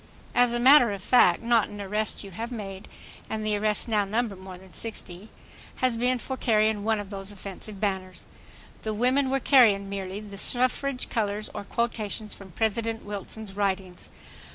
As 0.33 0.51
a 0.51 0.59
matter 0.59 0.91
of 0.93 1.03
fact 1.03 1.43
not 1.43 1.67
an 1.69 1.79
arrest 1.79 2.23
you 2.23 2.31
have 2.31 2.51
made—and 2.51 3.45
the 3.45 3.55
arrests 3.55 3.87
now 3.87 4.03
number 4.03 4.35
more 4.35 4.57
than 4.57 4.73
sixty—has 4.73 5.95
been 5.95 6.17
for 6.17 6.35
carrying 6.35 6.83
one 6.83 6.99
of 6.99 7.11
those 7.11 7.31
"offensive" 7.31 7.79
banners. 7.79 8.25
The 8.81 8.95
women 8.95 9.29
were 9.29 9.39
carrying 9.39 9.89
merely 9.89 10.19
the 10.19 10.39
suffrage 10.39 11.07
colors 11.09 11.51
or 11.53 11.63
quotations 11.65 12.33
from 12.33 12.49
President 12.53 13.05
Wilson's 13.05 13.53
writings. 13.53 14.09